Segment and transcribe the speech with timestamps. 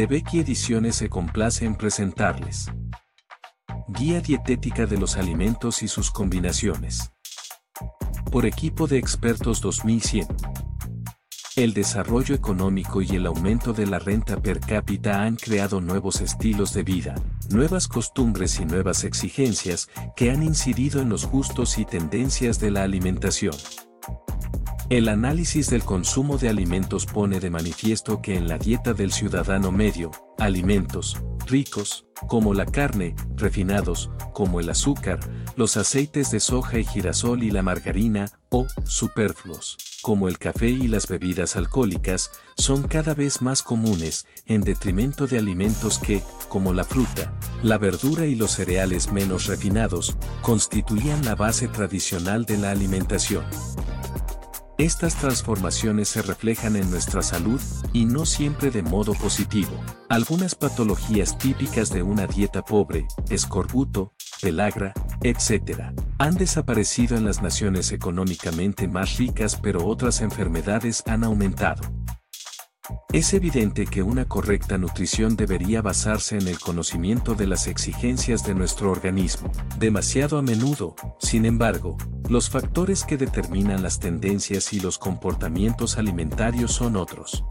[0.00, 2.72] de Becky Ediciones se complace en presentarles.
[3.88, 7.12] Guía Dietética de los Alimentos y sus Combinaciones.
[8.32, 10.26] Por equipo de expertos 2100.
[11.56, 16.72] El desarrollo económico y el aumento de la renta per cápita han creado nuevos estilos
[16.72, 17.14] de vida,
[17.50, 22.84] nuevas costumbres y nuevas exigencias que han incidido en los gustos y tendencias de la
[22.84, 23.52] alimentación.
[24.90, 29.70] El análisis del consumo de alimentos pone de manifiesto que en la dieta del ciudadano
[29.70, 31.16] medio, alimentos
[31.46, 35.20] ricos, como la carne, refinados, como el azúcar,
[35.54, 40.88] los aceites de soja y girasol y la margarina, o superfluos, como el café y
[40.88, 46.82] las bebidas alcohólicas, son cada vez más comunes, en detrimento de alimentos que, como la
[46.82, 47.32] fruta,
[47.62, 53.44] la verdura y los cereales menos refinados, constituían la base tradicional de la alimentación.
[54.80, 57.60] Estas transformaciones se reflejan en nuestra salud
[57.92, 59.72] y no siempre de modo positivo.
[60.08, 67.92] Algunas patologías típicas de una dieta pobre, escorbuto, pelagra, etc., han desaparecido en las naciones
[67.92, 71.82] económicamente más ricas pero otras enfermedades han aumentado.
[73.12, 78.54] Es evidente que una correcta nutrición debería basarse en el conocimiento de las exigencias de
[78.54, 79.52] nuestro organismo.
[79.78, 81.98] Demasiado a menudo, sin embargo,
[82.30, 87.44] los factores que determinan las tendencias y los comportamientos alimentarios son otros.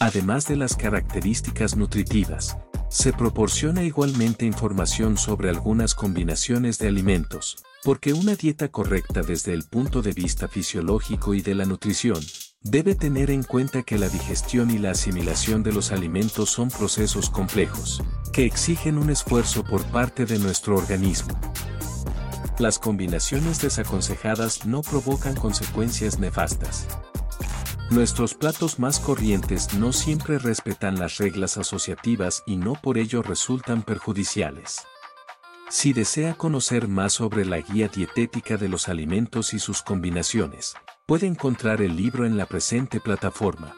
[0.00, 2.58] Además de las características nutritivas,
[2.90, 9.64] se proporciona igualmente información sobre algunas combinaciones de alimentos, porque una dieta correcta desde el
[9.64, 12.20] punto de vista fisiológico y de la nutrición,
[12.60, 17.30] debe tener en cuenta que la digestión y la asimilación de los alimentos son procesos
[17.30, 21.32] complejos, que exigen un esfuerzo por parte de nuestro organismo.
[22.58, 26.86] Las combinaciones desaconsejadas no provocan consecuencias nefastas.
[27.90, 33.82] Nuestros platos más corrientes no siempre respetan las reglas asociativas y no por ello resultan
[33.82, 34.82] perjudiciales.
[35.68, 40.76] Si desea conocer más sobre la guía dietética de los alimentos y sus combinaciones,
[41.06, 43.74] puede encontrar el libro en la presente plataforma.